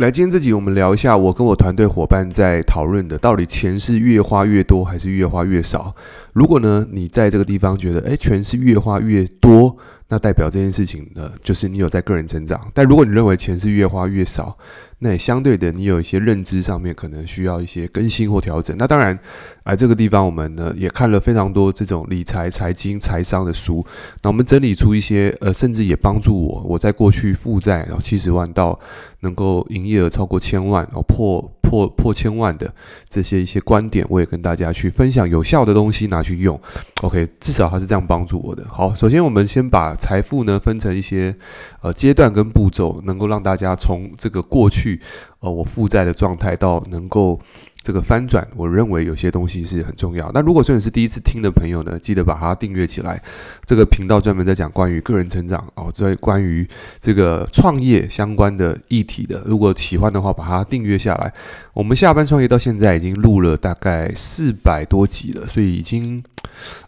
[0.00, 5.94] 来，今天这集我们聊一下我跟我团队伙伴在讨论的，到底钱是越花越多还是越花越少？
[6.32, 9.76] 如果呢，你在这个地方觉得，诶，钱是越花越多，
[10.08, 12.58] 那代表这件事情呢，就是你有在个人成长。
[12.72, 14.56] 但如果你认为钱是越花越少，
[15.02, 18.76] 那也相对的，你有一些认知上面可能需要一些更新或调整。
[18.78, 19.18] 那当然，
[19.62, 23.84] 啊，这个地方我们呢也看了非常多这种理财、财经、财商的书。
[24.22, 28.78] 那我们整理出一些，呃，甚至也帮助我，我在过去负债然后七十万到
[29.20, 32.72] 能够营业额超过千万，然后破破破千万的
[33.08, 36.60] 这些一些观点，我也跟大家去分享有效的东西拿去用。
[37.02, 38.64] OK，至少他是这样帮助我的。
[38.68, 41.34] 好，首先我们先把财富呢分成一些
[41.80, 45.00] 呃阶段跟步骤，能够让大家从这个过去。
[45.40, 47.40] 呃，我负债的状态到能够
[47.82, 50.30] 这个翻转，我认为有些东西是很重要。
[50.34, 53.22] 那如果说你是第一次听的朋友呢，记得把它订阅起来。
[53.64, 56.68] 这个频道专门在讲关于个人成长哦，在关于
[57.00, 59.42] 这个创业相关的议题的。
[59.46, 61.32] 如果喜欢的话，把它订阅下来。
[61.72, 66.22] 我们下班创业到现在已经录了大概四百多集了，所以已经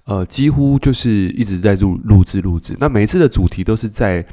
[0.05, 2.77] 呃几乎就是一直在录录制录制。
[2.79, 4.25] 那每一次的主题都是在。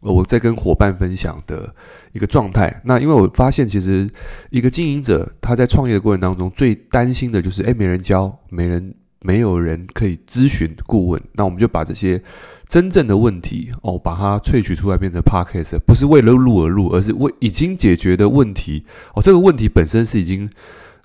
[0.00, 1.74] 我在跟伙伴分享的
[2.12, 2.80] 一个状态。
[2.84, 4.08] 那因为我发现，其实
[4.50, 11.20] 一个经营者他在创业的过程当中，最担心的就是，诶，没人教，没人，没有人可以咨询顾问。
[11.32, 12.22] 那我们就把这些
[12.68, 19.22] 真正的问题哦，把它萃取出来，变成 podcast，不是为了录而录，而是为已经解决的问题哦。
[19.22, 20.48] 这个问题本身是已经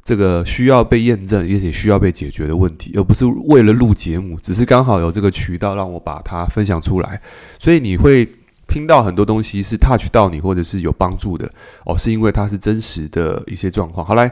[0.04, 7.20] 这个需要被验证，也也需要被解决的问题，而不是为了录节目，只是刚好有这个渠道让我把它分享出来。
[7.58, 8.30] 所以你会。
[8.72, 11.52] 听到很多东西是 touch 到你，或者是有帮助的
[11.86, 14.06] 哦，是因为它是真实的一些状况。
[14.06, 14.32] 好，来，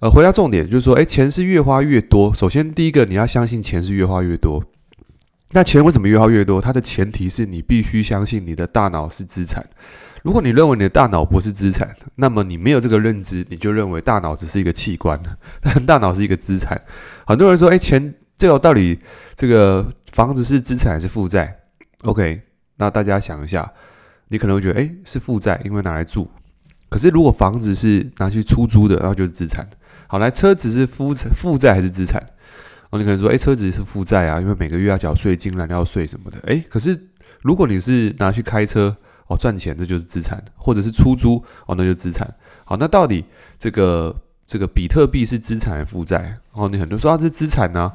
[0.00, 2.32] 呃，回到重点，就是说，诶，钱是越花越多。
[2.32, 4.62] 首先，第一个你要相信钱是越花越多。
[5.50, 6.60] 那钱为什么越花越多？
[6.60, 9.66] 它的前提是你必须相信你的大脑是资产。
[10.22, 15.20] 如果你认为你的大脑不是资产，那么你没有这个认知，你就认为大脑只是一个器官，
[15.60, 16.80] 但 大脑是一个资产。
[17.26, 19.00] 很多人说，诶，钱这个到底
[19.34, 21.56] 这个房子是资产还是负债
[22.04, 22.42] ？OK。
[22.82, 23.72] 那大家想一下，
[24.26, 26.28] 你可能会觉得，哎，是负债，因为拿来住。
[26.88, 29.64] 可是如果房子是拿去出租的，然后就是资产。
[30.08, 32.20] 好，来，车子是负负债还是资产？
[32.90, 36.38] 哦，你可能说，哎，车子是负债啊，因为每个月要缴税金、燃料税什么的。
[36.44, 37.00] 哎，可是
[37.42, 38.96] 如果你是拿去开车
[39.28, 42.28] 哦赚钱，这就是资产；或者是出租哦，那就是资产。
[42.64, 43.24] 好，那到底
[43.58, 46.36] 这个这个比特币是资产还是负债？
[46.50, 47.92] 哦，你很多说啊，这是资产呢。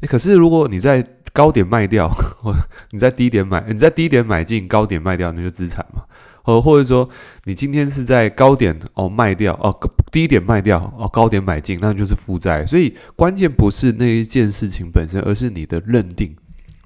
[0.00, 2.10] 诶，可是如果你在高点卖掉，
[2.42, 2.54] 或
[2.92, 6.04] 你在低点买，你在低点买进，高点卖掉，那就资产嘛。
[6.42, 7.06] 或或者说，
[7.44, 9.70] 你今天是在高点哦卖掉哦，
[10.10, 12.64] 低点卖掉哦，高点买进，那就是负债。
[12.64, 16.34] 所以关键不是那一件事情本身，而是你的认定。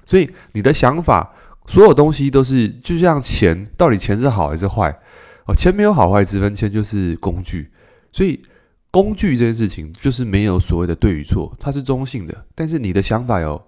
[0.05, 1.33] 所以你的想法，
[1.65, 4.99] 所有东西都是就像钱，到底钱是好还是坏？
[5.45, 7.71] 哦，钱没有好坏之分，钱就是工具。
[8.11, 8.43] 所以
[8.91, 12.45] 工具这件事情就是没有所谓的对与错，它是中性的。
[12.53, 13.59] 但是你的想法有。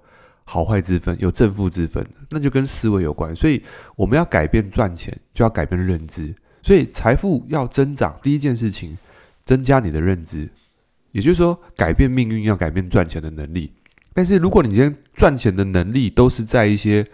[0.49, 3.35] 好坏之分，有正负之分，那就跟思维有关。
[3.35, 3.61] 所以
[3.97, 6.33] 我们要改变赚钱，就要改变认知。
[6.63, 8.97] 所以财富要增长，第一件事情，
[9.43, 10.49] 增加你的认知，
[11.11, 13.73] 也就是说，改变命运要改变赚钱的能力。
[14.13, 17.05] 但是如果你今天赚钱的能力都是在一些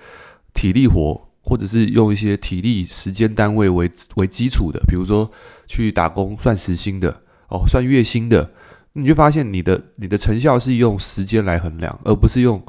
[0.54, 5.32] 体力活，或者是用一些体力时间单位为为基础的，比如说
[5.66, 8.52] 去打工算时薪的，哦，算月薪的，
[8.94, 12.64] 你就发现你的你的成效是用时间来衡量，而不是用。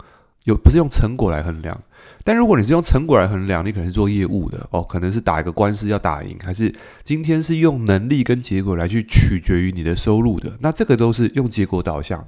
[0.44, 1.78] 有不是用成果来衡量，
[2.22, 12.26] 但如果你是用成果来衡量，你可能是做业务的哦，可能是打一个官司要打赢，还是今天是用能力跟结果来去取决于你的收入的，那这个都是用结果导向。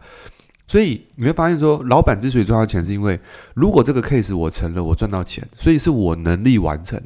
[0.66, 3.20] 所以你会发现说，老板之所以赚到钱，是因为
[3.54, 7.00] 如果这个 case 我成了，我赚到钱，所以是我能力完成。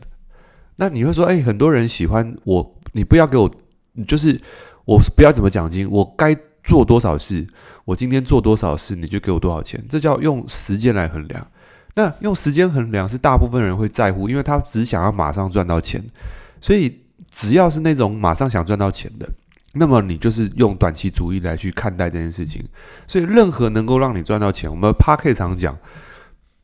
[0.77, 3.51] 那你会说，哎，很多人喜欢我，你不要给我，
[4.07, 4.41] 就是
[4.85, 6.37] 我不要怎么奖金，我该。
[6.63, 7.47] 做多少事，
[7.85, 11.47] 我今天做多少事，你就给我多少钱，这叫用时间来衡量。
[11.97, 16.03] 那用时间衡量是大部分人会在乎，因为他只想要马上赚到钱。
[16.61, 17.01] 所以
[17.31, 19.29] 只要是那种马上想赚到钱的，
[19.75, 22.65] 那么你就是用短期主义来去看待这件事情。
[23.07, 25.77] 所以任何能够让你赚到钱，我们 p a r k e 常讲，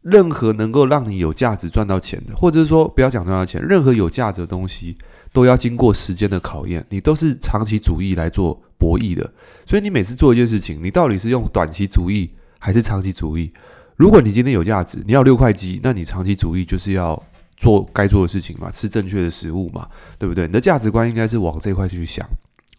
[0.02, 4.96] 任何能够让你有价值赚到钱的，或者是说不要讲赚到钱，任何有价值的东西
[5.32, 9.32] 都要经过时间的考验，你都是长期主义来做博弈的。
[9.64, 13.52] 所以你每次做一件事情，你到底是用短期主义还是长期主义？
[13.96, 17.20] 如果你今天有价值，你要六块鸡，那你长期主义就是要
[17.56, 19.88] 做该做的事情嘛，吃正确的食物嘛，
[20.18, 20.46] 对不对？
[20.46, 22.28] 你的价值观应该是往这块去想。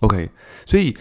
[0.02, 0.30] OK，
[0.66, 0.96] 所以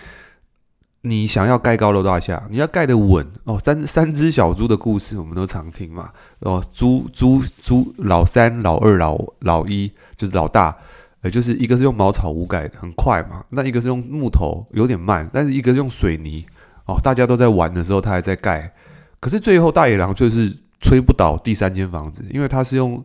[1.03, 3.61] 你想要盖高楼大厦，你要盖得稳哦。
[3.63, 6.11] 三三只小猪的故事我们都常听嘛。
[6.41, 10.75] 哦，猪猪猪，老三、老二、老老一就是老大。
[11.23, 16.45] 呃，就是一个是用茅草屋盖，很快嘛，那一个是用木头，有点慢，但是一个是用水泥，
[16.87, 18.73] 哦，大家都在玩的时候，他还在盖，
[19.19, 23.03] 可是最后大野狼就是吹不倒第三间房子，因为他是用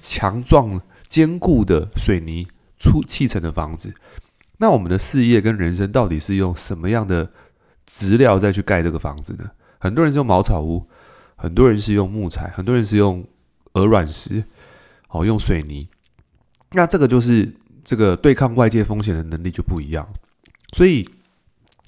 [0.00, 2.46] 强壮坚固的水泥
[2.78, 3.94] 出砌成的房子。
[4.58, 7.30] 那我们的事业跟人生到底是用什么样的
[7.84, 9.50] 质料再去盖这个房子呢？
[9.78, 10.86] 很多人是用茅草屋，
[11.36, 13.24] 很多人是用木材，很多人是用
[13.72, 14.44] 鹅卵石，
[15.08, 15.88] 好，用水泥。
[16.76, 17.52] 那这个就是
[17.82, 20.06] 这个对抗外界风险的能力就不一样。
[20.74, 21.08] 所以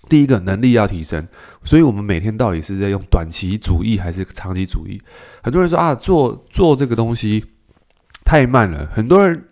[0.08, 1.28] 第一个能力要提升。
[1.62, 5.00] 所以我们每天到底是在用短期主义还是长期主义？
[5.42, 7.44] 很多人说啊，做做这个东西
[8.24, 8.86] 太慢了。
[8.86, 9.44] 很多人。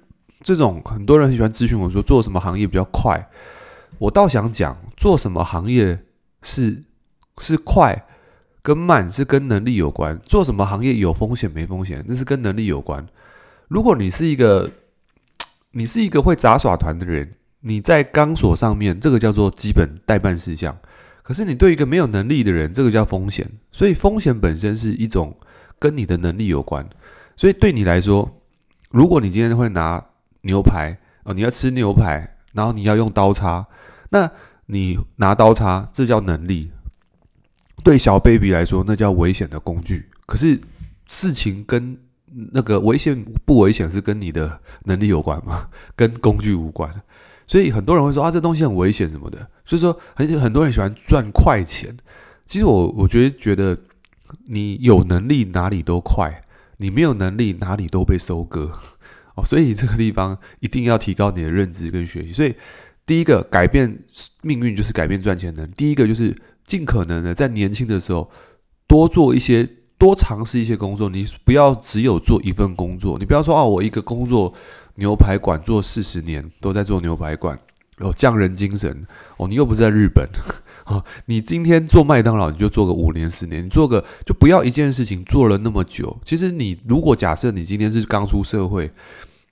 [0.42, 3.28] 这种很多人很喜欢咨询我说做什么行业比较快，
[3.98, 5.98] 我倒想讲做什么行业
[6.42, 6.84] 是
[7.38, 8.06] 是快
[8.62, 13.04] 跟慢是跟能力有关，做什么行业有风险没风险那是跟能力有关。
[13.66, 14.70] 如果你是一个
[15.76, 20.74] 你是一个会杂耍团的人，你在钢索上面这个叫做基本待办事项，
[21.22, 23.46] 可是你对一个没有能力的人，这个叫风险。
[23.70, 25.36] 所以风险本身是一种
[25.78, 26.88] 跟你的能力有关。
[27.36, 28.40] 所以对你来说，
[28.88, 30.02] 如果你今天会拿
[30.40, 33.66] 牛排哦，你要吃牛排，然后你要用刀叉，
[34.08, 34.30] 那
[34.64, 36.72] 你拿刀叉，这叫能力。
[37.84, 40.08] 对小 baby 来说，那叫危险的工具。
[40.24, 40.58] 可是
[41.06, 41.98] 事情跟
[42.52, 45.68] 那个危险不危险是跟你的能力有关吗？
[45.96, 47.02] 跟工具无关。
[47.46, 49.48] 所以很多人会说啊，这东西很危险什么的。
[49.64, 51.96] 所以说很很多人喜欢赚快钱。
[52.44, 53.78] 其实我我觉得觉得
[54.46, 56.42] 你有能力哪里都快，
[56.78, 58.72] 你没有能力哪里都被收割。
[59.36, 62.32] 哦，所以这个地方一定要提高你的认知跟学习。
[62.32, 62.54] 所以
[63.04, 63.98] 第一个改变
[64.42, 65.72] 命运就是改变赚钱能力。
[65.76, 68.30] 第一个就是尽可能的在年轻的时候
[68.86, 69.68] 多做一些、
[69.98, 71.08] 多尝试一些工作。
[71.08, 74.52] 你不要只有做一份工作，你不要说哦，我一个工作
[74.96, 77.58] 牛排馆做四十年都在做牛排馆，
[77.98, 79.06] 有匠人精神
[79.36, 79.48] 哦。
[79.48, 80.28] 你又不是在日本。
[80.84, 86.16] 好， 你今天做麦当劳，你就做个五年、十年，你做个就不要一件事情做了那么久。
[86.24, 88.90] 其实你如果假设你今天是刚出社会，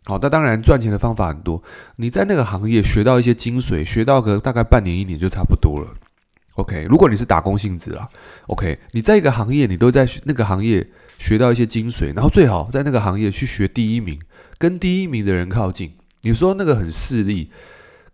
[0.05, 1.63] 好，那当然赚钱的方法很多。
[1.97, 5.89] 你在那个行业学到一些精髓，学到个大概半年、一年就差不多了。
[6.57, 8.09] OK，如果你是打工性质啦
[8.47, 14.21] ，OK，你在一个行业，你都在那个行业学到一些精髓，然后最好在那个行业去学第一名，
[14.59, 15.95] 跟第一名的人靠近。
[16.23, 17.51] 你说那个很势利。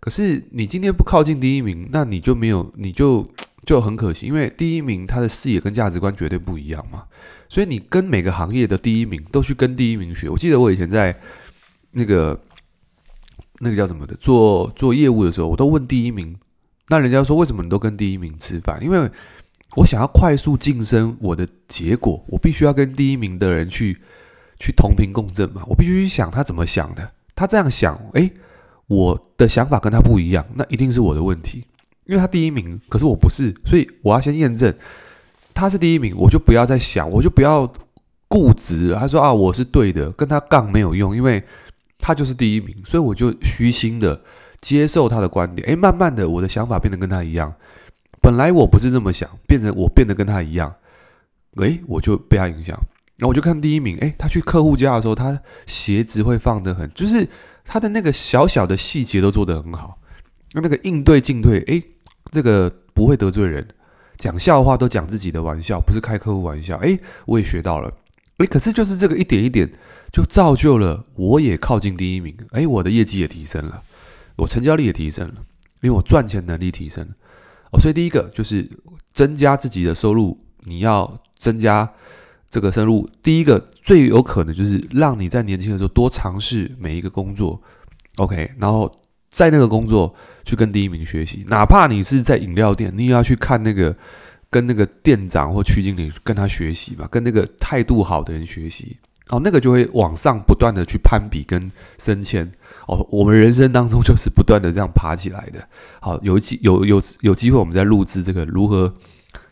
[0.00, 3.31] 可是你今天不靠近第一名，那你就没有，你就
[3.66, 7.04] 就很可惜，因为第一名他的视野跟价值观绝对不一样嘛。
[7.50, 10.31] 所以你跟每个行业的第一名都去跟第一名学。
[10.31, 11.14] 我记得我以前在
[11.90, 12.40] 那个
[13.58, 16.34] 那个叫什么的做做业务的时候，我都问第一名，
[16.90, 18.78] 那人家说为什么你都跟第一名吃饭？
[18.82, 19.10] 因为
[19.76, 23.98] 我想要快速晋升我的结果，我必须要跟第一名的人去
[24.58, 25.62] 去同频共振嘛。
[25.69, 28.31] 我必须去想他怎么想的，他这样想，诶。
[28.90, 31.64] 我的想法跟他不一样，那一定是我的问题，
[32.06, 34.75] 因为他第一名，可是我不是，所以我要先验证
[35.54, 37.72] 他是第一名，我就不要再想，我就不要
[38.26, 38.92] 固执。
[38.92, 41.40] 他说啊，我是对的，跟他杠没有用，因为
[42.00, 44.20] 他就是第一名，所以我就虚心的
[44.61, 45.67] 接受他的观点。
[45.69, 47.55] 诶，慢慢的，我的想法变得跟他一样。
[48.21, 50.75] 本来我不是这么想，变成我变得跟他一样，
[51.57, 52.77] 诶，我就被他影响。
[53.17, 57.29] 然后我就看第一名，诶，他去客户家的时候，他鞋子会放得很，就是。
[57.62, 59.97] 他的那个小小的细节都做得很好，
[60.55, 61.81] 那那个应对进退，诶，
[62.33, 63.69] 这个不会得罪人，
[64.17, 67.93] 讲笑话都讲自己的玩笑，不是开客户玩笑，诶，我也学到了，
[68.38, 69.71] 诶，可是就是这个一点一点
[70.11, 73.83] 就造就了我也靠近第一名，诶，我的业绩也提升了，
[74.40, 75.35] 我成交率也提升了，
[75.82, 77.14] 因为我赚钱能力提升了，
[77.73, 78.68] 哦，所以第一个就是
[79.12, 81.92] 增加自己的收入，你要增加。
[82.52, 87.62] 这个收入，第一个最有可能就是让你在年轻的时候多尝试每一个工作
[88.16, 88.92] ，OK，然后
[89.30, 93.97] 在那个工作去跟第一名学习，哪怕你是在饮料店，你也要去看那个
[94.50, 98.97] 跟那个店长或区经理跟他学习嘛，跟那个态度好的人学习，
[99.28, 101.70] 哦，那个就会往上不断的去攀比跟
[102.00, 102.50] 升迁，
[102.87, 105.68] 哦，我们人生当中就是不断的这样爬起来的，
[106.00, 108.94] 好，有机有有有机会我们再录制这个如何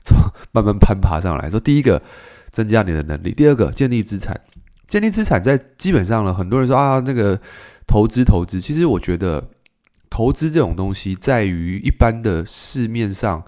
[0.04, 0.16] 从
[0.52, 2.02] 慢慢攀爬上来，说第一个。
[2.50, 3.30] 增加你的能力。
[3.32, 4.40] 第二个，建立资产。
[4.86, 7.38] 建立资产在基本上呢，很多人说啊，那个
[7.86, 8.58] 投资投资。
[8.58, 9.50] 其实我觉得，
[10.08, 13.44] 投资这种东西，在于一般的市面上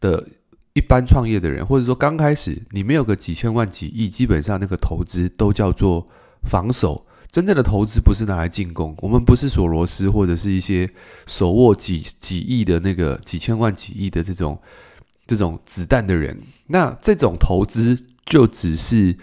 [0.00, 0.26] 的
[0.74, 6.08] 一般创业的人，或者说刚开始你没有个几千万几亿，基本上那个投资都叫做
[6.42, 7.06] 防守。
[7.30, 8.94] 真正的投资不是拿来进攻。
[8.98, 10.90] 我们不是索罗斯或者是一些
[11.26, 14.58] 手握几几亿的那个几千万几亿的这种
[15.26, 16.40] 这种子弹的人。
[16.66, 17.98] 那这种投资。
[18.26, 19.16] 就只是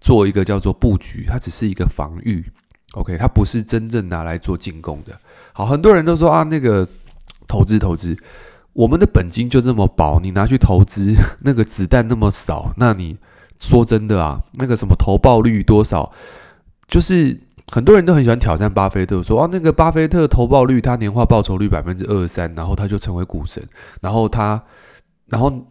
[0.00, 2.44] 做一个叫做布局，它只是一个防御。
[2.94, 5.16] OK，它不是真正拿来做进攻的。
[5.52, 6.88] 好，很多人都说啊，那个
[7.46, 8.18] 投资投资，
[8.72, 11.14] 我们的本金就这么薄，你拿去投资，
[11.46, 13.18] 那个子弹那么少，那你
[13.60, 16.10] 说真的啊，那个什么投报率多少，
[16.90, 17.40] 就是。
[17.72, 23.62] 很多人都很喜欢挑战巴菲特，说啊，那个巴菲特投报率，他年化报酬率百分之二十三，然后他就成为股神，
[24.00, 24.60] 然后他，
[25.28, 25.66] 然后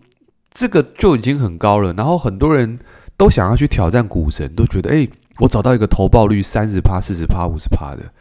[0.49, 2.79] 这个就已经很高了，然后很多人
[3.17, 5.05] 都想要去挑战股神，都觉得，哎，
[5.39, 8.13] 我找到一个投报率三十趴、四十趴、五十趴的，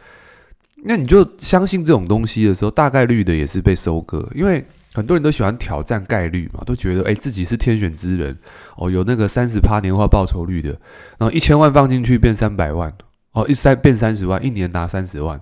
[0.83, 8.37] 那你就相信这种东西的时候，大概率的也是被收割，因为很多人都喜欢挑战概率嘛，都觉得，哎，自己是天选之人，
[8.77, 10.69] 哦，有那个三十趴年化报酬率的，
[11.17, 12.93] 然后一千万放进去变三百万。
[13.31, 15.39] 哦，一三变三十万，一年拿三十万，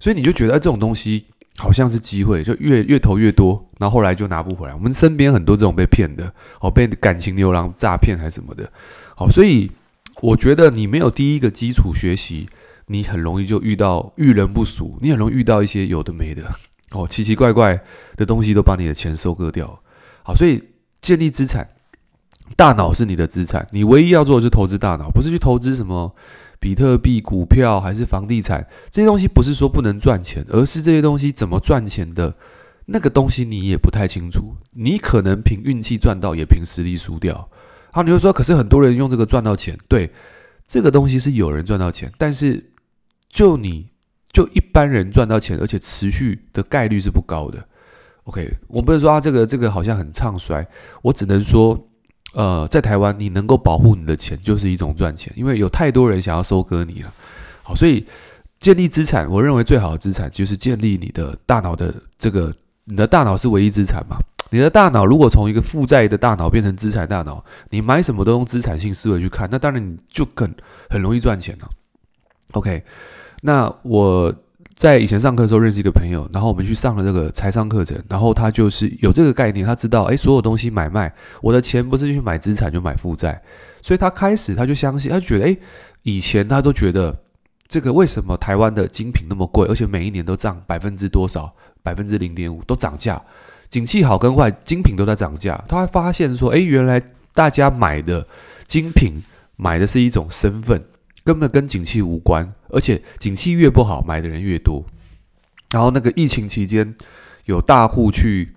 [0.00, 1.26] 所以你就觉得这种东西
[1.58, 4.72] 好像是机会，就越越投越多，然后后来就拿不回来。
[4.72, 8.72] 我们身边很多这种被骗的，哦，被感情牛郎诈骗还是什么的，
[9.14, 9.70] 好，所以
[10.22, 12.48] 我觉得你没有第一个基础学习，
[12.86, 16.50] 你很容易就遇到遇人不淑，你很容易遇到一些有的没的，
[16.92, 17.82] 哦，奇奇怪怪
[18.16, 19.82] 的东西都把你的钱收割掉。
[20.22, 20.62] 好，所以
[21.00, 21.68] 建立资产，
[22.56, 26.14] 大脑是你的资产，你唯一要做的是投资大脑，不是去投资什么。
[26.60, 32.34] 比特币、股票还是房地产，这些东西不是说不能赚钱，而是这些东西怎么赚钱的，
[32.86, 34.56] 那个东西你也不太清楚。
[34.72, 37.48] 你可能凭运气赚到，也凭实力输掉。
[37.92, 40.10] 好，你会说，可是很多人用这个赚到钱，对，
[40.66, 42.72] 这个东西是有人赚到钱，但是
[43.28, 43.90] 就你
[44.32, 47.66] 就一般人赚到钱，而且持续的概率是不高的。
[48.24, 50.66] OK，我不能说啊，这个这个好像很唱衰，
[51.02, 51.84] 我只能说。
[52.34, 57.12] 呃，在台湾，你能够保护你的钱就是一种赚钱，因为有太多人想要收割你了。
[57.62, 58.06] 好，所以
[58.60, 62.54] 建立资产，我认为最好的资产就是建立你的大脑的这个，
[62.84, 64.18] 你的大脑是唯一资产嘛。
[64.50, 70.54] 你的大脑如果从一个负债的大脑变成资产大脑，你买什么都用资产性思维去看，那当然你就更
[70.90, 71.70] 很容易赚钱了。
[72.52, 72.84] OK，
[73.42, 74.34] 那我。
[74.74, 83.42] 在以前上课的时候认识一个朋友，然后我们去上了这个财商课程，然后他就是有这个概念，他知道，诶，所有东西买卖，我的钱不是去买资产就买负债，
[83.82, 85.58] 所以他开始他就相信，他就觉得，诶，
[86.04, 87.12] 以前他都觉得
[87.66, 91.52] 这个为什么台湾的精品那么贵，而且每一年都涨百分之多少，
[91.82, 93.20] 百分之零点五都涨价，
[93.68, 97.02] 景气好跟坏，精品都在涨价，他还发现说，诶，原来
[97.34, 98.24] 大家买的
[98.68, 99.20] 精品
[99.56, 100.80] 买的是一种身份。
[101.28, 104.82] 根本跟景气无关，而且景气越不好，买的人越多。
[105.70, 106.94] 然后那个疫情期间，
[107.44, 108.56] 有大户去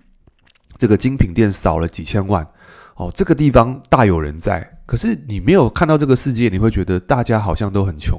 [0.78, 2.48] 这个精品店扫了几千万，
[2.96, 4.78] 哦，这个地方大有人在。
[4.86, 8.18] 可是你没有看到这个世界，你会觉得大家好像都很穷。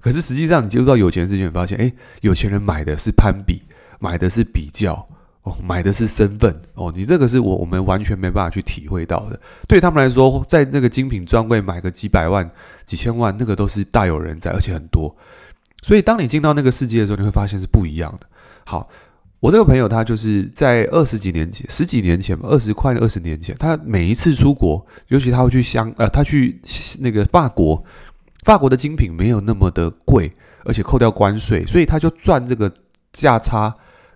[0.00, 3.62] 可是实际上，你接触到有钱世界，你发现，诶，有钱人买的是攀比，
[4.00, 5.08] 买的是比较。
[5.42, 9.40] 哦，买的是身份哦，你这个是我我们完全没办法去体会到的。
[9.66, 12.48] 对他们来说，在那个精品专柜买个几百万、
[12.84, 15.16] 几千万，那个都是大有人在，而且很多。
[15.82, 18.26] 所以，当你进到那个世界的时候，你会发现是不一样的。
[18.64, 18.88] 好，
[19.40, 26.60] 我这个朋友他就是在二十几年前、十几年前吧，二十快二十年前，他每一次出国，尤其他会去香呃，他去
[27.00, 27.82] 那个法国，
[28.44, 30.32] 法国的精品没有那么的贵，
[30.64, 32.72] 而且扣掉关税，所以他就赚这个
[33.10, 33.74] 价差。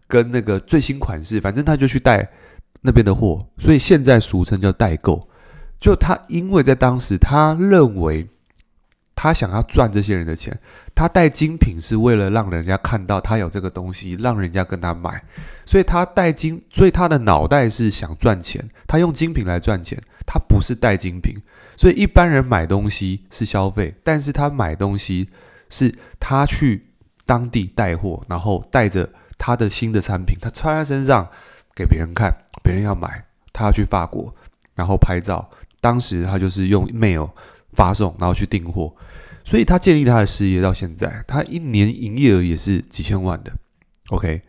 [0.08, 2.28] 跟那个最新款式，反正他就去带
[2.82, 5.28] 那边的货，所以现在俗称叫代购。
[5.80, 8.28] 就他因为在当时，他认为
[9.14, 10.58] 他想要赚这些人的钱，
[10.94, 15.22] 他带精品是为了让人家看到他有这个东西，让人家跟他买，
[15.64, 21.34] 所以他带精，所以他的脑袋是想赚钱，他用精品来赚钱，他不是带精品。
[21.76, 25.28] 所以一般人买东西是消费，但是他买东西
[25.68, 26.86] 是他去
[27.26, 29.12] 当地带货，然后带着。
[29.38, 31.28] 他的新的产品，他穿在身上
[31.74, 34.34] 给别人看，别人要买，他要去法国，
[34.74, 35.50] 然后拍照。
[35.80, 37.30] 当时他就是用 mail
[37.72, 38.92] 发送，然后去订货，
[39.44, 43.52] 所以他建立他的事业到现在，他一年营业额也是几千万的。
[44.08, 44.42] OK，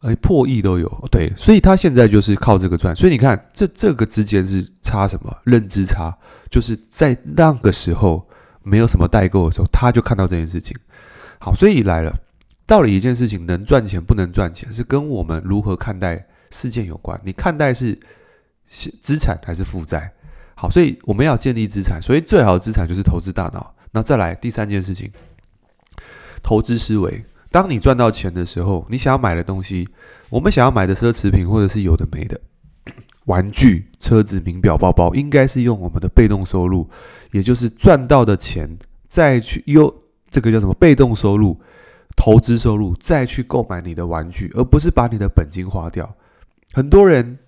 [0.00, 0.88] 哎，破亿都有。
[1.10, 2.94] 对，所以他现在就是靠这个赚。
[2.96, 5.36] 所以你看，这这个之间是差什么？
[5.44, 6.16] 认知差，
[6.48, 8.26] 就是在那个时候
[8.62, 10.74] 没有什么代购的时候，他就看到这件事情。
[11.38, 12.14] 好，所以来了。
[12.66, 17.20] 到底一件事情能赚钱不能赚钱，是跟我们如何看待事件有关。
[17.24, 17.96] 你看待是
[19.00, 20.12] 资产还是负债？
[20.56, 23.74] 好，所以我们要建立资产，所以最好的资产就是投资大脑。
[23.92, 25.12] 那再来第三件事情，
[26.42, 27.24] 投资思维。
[27.52, 29.88] 当你赚到钱的时候，你想要买的东西，
[30.28, 32.40] 我们想要买的奢侈品或者是有的没的，
[33.26, 36.90] 玩具、车子、名表、包包，应该是用我们的被动收入，
[37.30, 38.76] 也就是赚到的钱
[39.08, 39.94] 再去用
[40.28, 41.58] 这个叫什么被动收入。
[42.26, 46.16] 投资收入再去购买你的玩具，而不是把你的本金花掉。
[46.72, 47.38] 很多人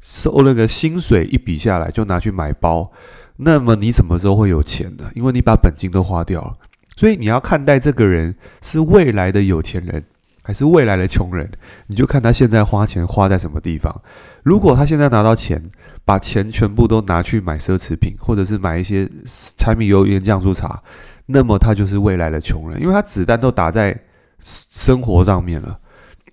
[0.00, 2.92] 收那个薪水一笔下来就拿去买包，
[3.38, 5.10] 那么你什么时候会有钱呢？
[5.16, 6.56] 因为你把本金都花掉了。
[6.94, 10.04] 所以你要看待这个人是未来的有钱人，
[10.44, 11.50] 还是未来的穷人，
[11.88, 14.02] 你就看他现在花钱花在什么地方。
[14.44, 15.60] 如果他现在拿到钱，
[16.04, 19.10] 把钱全部都拿去买奢侈品，或者是买一些
[19.56, 20.80] 柴米油盐酱醋茶，
[21.26, 23.98] 那么他就是未来的穷人，因为他子弹都打在
[24.38, 25.78] 生活上面了。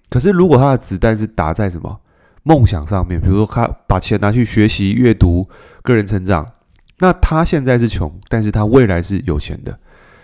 [0.10, 2.00] 可是如果他的子弹是打在什么
[2.44, 5.50] 梦想上面，比如说他把钱拿去学习、阅读、
[5.82, 6.52] 个人成长，
[7.00, 9.80] 那他现在是穷，但是他未来是有钱的。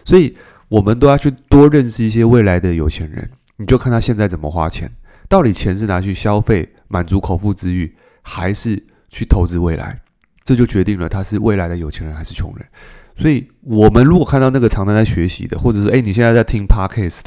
[0.05, 3.29] 所以，我们都要去多认识一些未来的有钱人。
[3.57, 4.91] 你就看他现在怎么花钱，
[5.27, 9.99] 到底钱是拿去消费、满足口腹之欲，还是去投资未来？
[10.43, 12.65] 这就决定了他是未来的有钱人还是穷人。
[13.19, 17.21] 所以，我们如果看到那个常常在学习的，或者是诶，你现在在听 Podcast，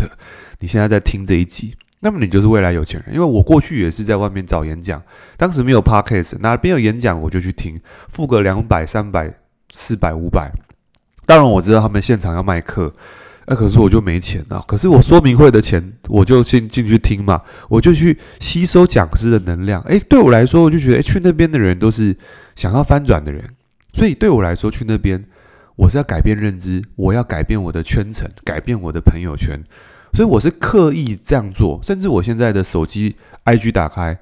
[0.61, 3.15] 你现在在听这一集，那么你就是未来有钱人。
[3.15, 5.03] 因为我过去也是在外面找演讲，
[5.37, 9.35] 当时没有 Podcast，哪边有演讲我就去听，付个两百、三百、
[9.71, 10.51] 四百、五百。
[11.27, 12.93] 当然我知道他们现场要卖课，
[13.47, 14.65] 那、可是我就没钱啊。
[14.67, 19.83] 可是我说明会的钱，我就进进去听嘛，我就去吸收讲师的能量。
[19.83, 22.17] 诶，对我来说，我就觉得，哎，去那边的人都是
[22.57, 23.45] 想要翻转的人，
[23.93, 25.25] 所以对我来说，去那边
[25.83, 29.61] 我是要改变认知，我要改变我的圈层，改变我的朋友圈，
[30.13, 31.81] 所以我是刻意这样做。
[31.83, 34.17] 甚至我现在的手机 IG 打开，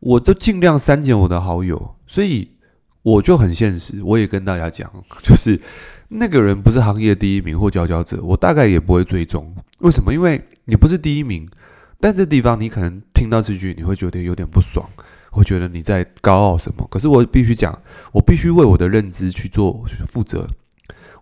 [0.00, 2.50] 我都尽量删减我的好友，所以
[3.02, 4.02] 我就很现实。
[4.02, 4.90] 我也跟大家讲，
[5.22, 5.60] 就是。
[6.08, 9.52] 那个人不是行业第一名或佼佼者，我大概也不会追踪。
[9.78, 10.12] 为什么？
[10.12, 11.48] 因为你不是第一名，
[11.98, 14.88] 但这地方你可能听到这句，你会觉得有点不爽，
[15.30, 16.86] 会觉得你在高傲什么。
[16.90, 17.76] 可是我必须讲，
[18.12, 20.46] 我必须为我的认知去做负责。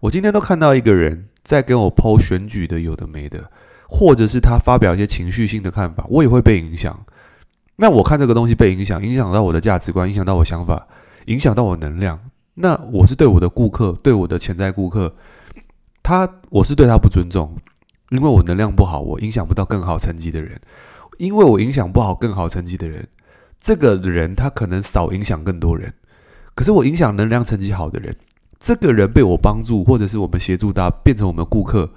[0.03, 3.49] 我今天都看到一个人在跟我抛选举的有的没的，
[3.89, 7.07] 或者是他发表一些情绪性的看法，我也会被影响。
[7.77, 10.89] 那我看这个东西被影响，影响到我的价值观，影响到我想法，
[11.27, 12.19] 影响到我能量。
[12.55, 15.15] 那我是对我的顾客，对我的潜在顾客，
[16.03, 17.57] 他我是对他不尊重，
[18.11, 20.61] 因为我能量不好，我影响不到更好成绩的人，
[21.19, 23.07] 因为我影响不好更好成绩的人，
[23.61, 25.95] 这个人他可能少影响更多人，
[26.57, 28.17] 可是我影响能量成绩好的人，
[28.63, 31.91] 这个人被我帮助，或者是我们协助他变成我们顾客，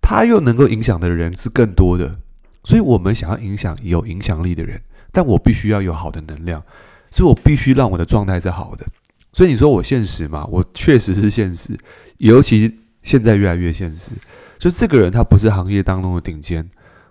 [0.00, 2.18] 他又能够影响的人是更多的，
[2.64, 4.80] 所以我们想要影响有影响力的人，
[5.12, 6.62] 但我必须要有好的能量，
[7.10, 8.86] 所以我必须让我的状态是好的。
[9.34, 10.46] 所以你说我现实吗？
[10.50, 11.76] 我确实是现实，
[12.16, 14.12] 尤其现在越来越现实。
[14.58, 16.66] 就这个人他不是行业当中的顶尖，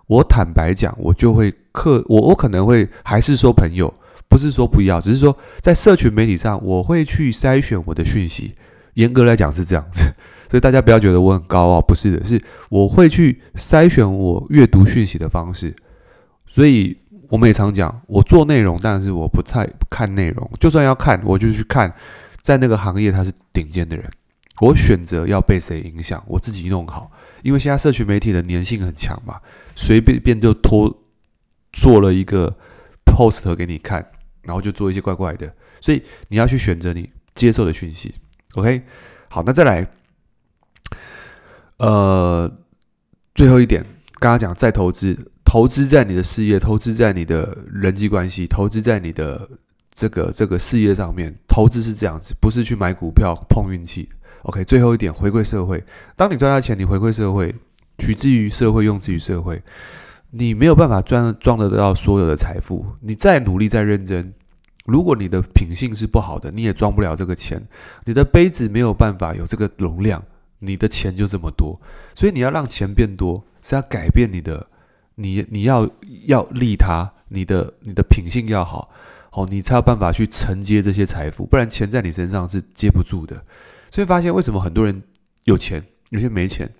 [0.07, 3.93] 我坦白讲，我就会克我，我可能会还是说朋友，
[4.27, 8.55] 不是说不要，只是说在社群媒体上，我会去筛选我的讯息。
[8.97, 10.03] 严格来讲是这样子，
[10.47, 15.75] 所以大家不要觉得我很高傲，不是的，是我会去筛选我阅读讯息的方式。
[16.45, 16.97] 所以。
[17.29, 20.49] 我们也常讲，我做内容，但是我不太看内容。
[20.61, 21.93] 就算要看，我就去看，
[22.41, 24.09] 在那个行业他是顶尖的人。
[24.61, 27.11] 我选择要被谁影响，我自己弄好。
[27.43, 29.41] 因为现在社群媒体的粘性很强嘛，
[29.75, 31.03] 随便便就拖
[31.73, 32.55] 做了一个
[33.05, 34.09] post 给你看，
[34.43, 35.53] 然后就做一些怪怪的。
[35.81, 38.15] 所以你要去选择你接受的讯息。
[38.57, 38.81] OK，
[39.29, 39.87] 好，那再来，
[41.77, 42.51] 呃，
[43.35, 43.85] 最后一点，
[44.19, 45.31] 刚刚讲再投资。
[45.45, 49.47] 投资在你的事业，投资在你的人际关系，投资在你的
[49.93, 51.33] 这个这个事业上面。
[51.47, 54.09] 投资是这样子，不是去买股票碰运气。
[54.41, 55.83] OK，最后一点，回馈社会。
[56.15, 57.53] 当你赚到钱，你回馈社会，
[57.99, 59.61] 取之于社会，用之于社会。
[60.31, 64.33] 你没有办法赚赚得到所有的财富，你再努力再认真，
[64.87, 67.61] 如果你的品性是不好的，你也装不了这个钱。
[68.05, 70.23] 你的杯子没有办法有这个容量，
[70.59, 71.79] 你的钱就这么多。
[72.15, 74.65] 所以你要让钱变多，是要改变你的。
[75.19, 75.89] 你你要
[76.27, 78.87] 要利他，你的你的品性要好，
[79.31, 83.43] 好，你才有办法去承接这些财富，不然钱在你身上是接不住的。
[83.89, 85.01] 所以发现为什么很多人
[85.45, 86.71] 有钱，有些没钱，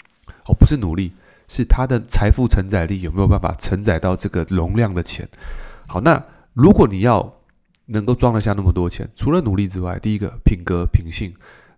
[0.46, 1.12] 哦，不是努力，
[1.48, 5.28] 是他的财富承载力有没有办法承载到这个容量的钱。
[5.88, 7.37] 好，那如果你要
[7.88, 11.34] 能够装得下那么多钱，除了努力之外，第一个品格品性，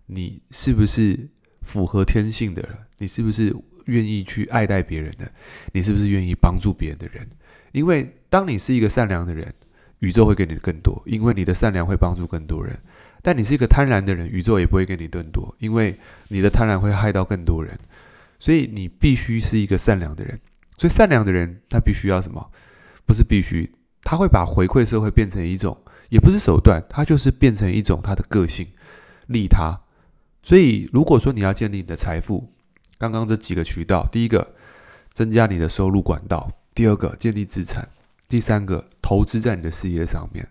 [0.05, 1.29] 你是不是
[1.61, 2.71] 符合天性的人？
[2.97, 3.55] 你是不是？
[3.85, 5.31] 愿意去爱戴别人的，
[5.73, 7.27] 你是不是愿意帮助别人的人？
[7.71, 9.51] 因为当你是一个善良的人，
[9.97, 12.77] 宇宙会给你更多，因为你的善良会帮助更多人。
[13.23, 15.95] 但你是一个贪婪的人，宇宙也不会给你更多，因为
[16.27, 17.79] 你的贪婪会害到更多人。
[18.37, 20.39] 所以你必须是一个善良的人。
[20.77, 22.47] 所以善良的人他必须要什么？
[23.07, 25.75] 不是必须，他会把回馈社会变成一种，
[26.09, 28.67] 也不是手段，它就是变成一种他的个性，
[29.27, 29.79] 利他。
[30.43, 32.51] 所以如果说你要建立你的财富，
[32.97, 34.55] 刚刚这几个渠道，第一个
[35.13, 37.89] 增加你的收入管道，第二个建立资产，
[38.27, 40.47] 第三个投资在你的事业上面，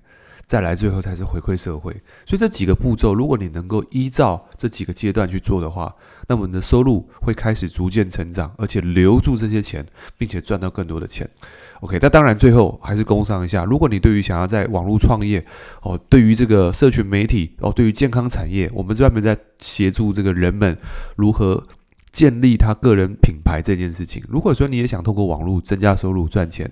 [0.46, 1.92] 再来最后才是回馈社会。
[2.24, 5.94] 所以这几个步骤，如果你能够依照这几个阶段去做的话，
[6.28, 11.28] 那么你的收入会开始逐渐成长，而且留住这些钱，并且赚到更多的钱。
[11.80, 15.44] OK，那当然最后还是工商一下，如果你对于想要在网络创业
[15.82, 20.76] 哦，对于这个社群媒体哦，对于健康产业，我们专门在协助这个人们
[21.16, 21.64] 如何
[22.10, 24.22] 建立他个人品牌这件事情。
[24.28, 26.68] 如果说你也想透过网络增加收入赚钱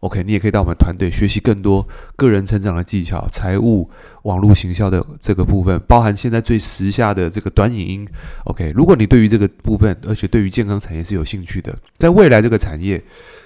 [0.00, 1.86] ，OK，你也可以到我们团队学习更多
[2.16, 3.88] 个人成长的技巧、财务、
[4.24, 8.08] 网络行销的这个部分，包含现在最时下的这个短影音。
[8.44, 13.02] OK，如果你对于这个部分，而且对于健康产业是有兴趣的，在未来这个产业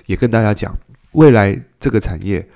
[0.07, 0.75] 也跟大家讲。
[1.16, 2.46] 未来这个产业，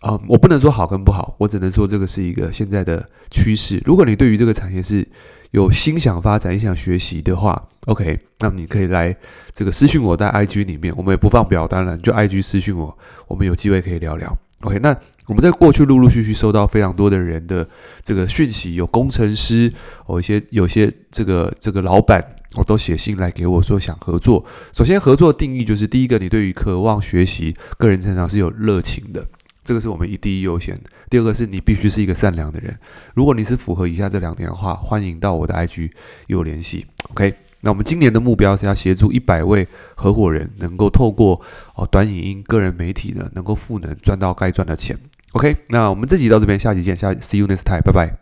[0.00, 3.82] 啊、我不能说好跟不好，我只能说这个是一个现在的趋势。
[3.84, 5.06] 如果你对于这个产业是
[5.50, 9.16] 有心想发展、也想学习的话，OK，那么你可以来
[9.52, 12.96] 这个私信我在 IG 里面，我们也不放表单了，你就 IG 私信我，
[13.28, 14.36] 我们有机会可以聊聊。
[14.62, 14.94] OK，那
[15.26, 17.66] 我们在过去陆陆续续收到非常多的人的
[18.02, 19.72] 这个讯息，有工程师，
[20.08, 22.22] 有一些有些这个这个老板。
[22.54, 24.44] 我都写信来给我说想合作。
[24.72, 29.26] 首先，合作的定义就是第一个，你对于渴望学习、个人成长是有热情的，
[29.64, 30.80] 这个是我们一第一优先。
[31.08, 32.78] 第二个是你必须是一个善良的人。
[33.14, 35.90] 如果你是符合以下这两点的话，欢迎到我的 IG
[36.26, 36.86] 与我联系。
[37.10, 41.40] OK，那我们今年的目标是要协助一百位合伙人，能够透过
[41.74, 44.98] 哦短影音、个人媒体呢，能够赋能赚到该赚的钱。
[45.32, 48.21] OK，那我们这集到这边，下集见，下 See you next time，拜拜。